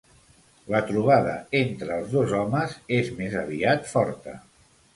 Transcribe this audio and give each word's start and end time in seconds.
La 0.75 0.79
trobada 0.87 1.35
entre 1.59 1.99
els 2.01 2.09
dos 2.15 2.35
homes 2.39 2.75
és 3.01 3.13
més 3.21 3.39
aviat 3.45 3.89
forta. 3.95 4.39